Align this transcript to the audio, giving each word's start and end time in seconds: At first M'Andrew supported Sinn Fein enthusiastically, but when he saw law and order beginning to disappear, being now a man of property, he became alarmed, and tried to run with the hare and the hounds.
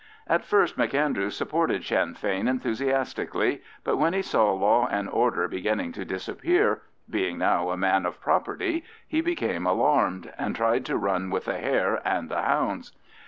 At 0.25 0.43
first 0.43 0.77
M'Andrew 0.79 1.29
supported 1.29 1.85
Sinn 1.85 2.15
Fein 2.15 2.47
enthusiastically, 2.47 3.61
but 3.83 3.97
when 3.97 4.13
he 4.13 4.23
saw 4.23 4.51
law 4.51 4.87
and 4.87 5.07
order 5.07 5.47
beginning 5.47 5.91
to 5.91 6.03
disappear, 6.03 6.81
being 7.07 7.37
now 7.37 7.69
a 7.69 7.77
man 7.77 8.07
of 8.07 8.19
property, 8.19 8.83
he 9.07 9.21
became 9.21 9.67
alarmed, 9.67 10.33
and 10.39 10.55
tried 10.55 10.87
to 10.87 10.97
run 10.97 11.29
with 11.29 11.45
the 11.45 11.59
hare 11.59 12.01
and 12.03 12.29
the 12.29 12.41
hounds. 12.41 12.93